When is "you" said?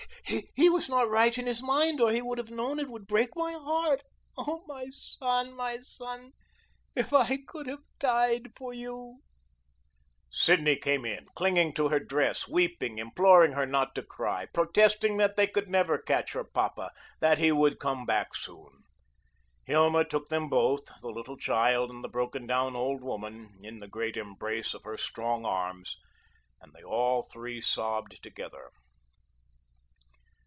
8.73-9.19